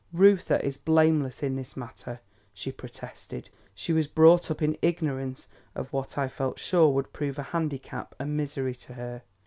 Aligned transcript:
"Reuther 0.11 0.55
is 0.63 0.77
blameless 0.77 1.43
in 1.43 1.55
this 1.57 1.77
matter," 1.77 2.21
she 2.55 2.71
protested. 2.71 3.51
"She 3.75 3.93
was 3.93 4.07
brought 4.07 4.49
up 4.49 4.59
in 4.63 4.75
ignorance 4.81 5.45
of 5.75 5.93
what 5.93 6.17
I 6.17 6.27
felt 6.27 6.57
sure 6.57 6.89
would 6.89 7.13
prove 7.13 7.37
a 7.37 7.43
handicap 7.53 8.15
and 8.17 8.35
misery 8.35 8.73
to 8.73 8.93
her. 8.95 9.21